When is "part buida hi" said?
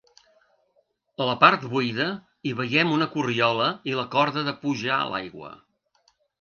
1.43-2.55